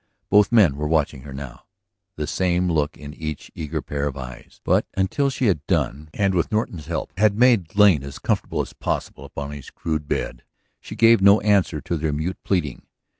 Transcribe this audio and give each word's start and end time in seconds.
Both 0.31 0.51
men 0.51 0.77
were 0.77 0.87
watching 0.87 1.21
her 1.21 1.31
now, 1.31 1.67
the 2.15 2.25
same 2.25 2.71
look 2.71 2.97
in 2.97 3.13
each 3.13 3.51
eager 3.53 3.83
pair 3.83 4.07
of 4.07 4.17
eyes. 4.17 4.59
But 4.63 4.87
until 4.97 5.29
she 5.29 5.45
had 5.45 5.63
done 5.67 6.09
and, 6.11 6.33
with 6.33 6.51
Norton's 6.51 6.87
help, 6.87 7.11
had 7.19 7.37
made 7.37 7.75
Lane 7.75 8.01
as 8.01 8.17
comfortable 8.17 8.61
as 8.61 8.73
possible 8.73 9.25
upon 9.25 9.51
his 9.51 9.69
crude 9.69 10.07
bed, 10.07 10.43
she 10.79 10.95
gave 10.95 11.21
no 11.21 11.39
answer 11.41 11.81
to 11.81 11.97
their 11.97 12.11
mute 12.13 12.39
pleading. 12.43 12.87